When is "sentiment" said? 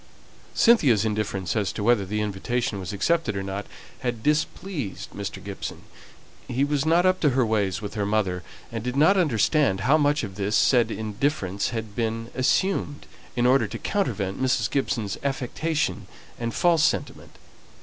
16.83-17.35